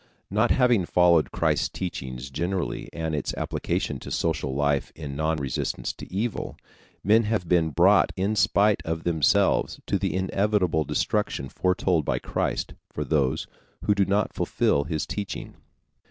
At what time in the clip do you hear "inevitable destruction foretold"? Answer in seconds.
10.15-12.03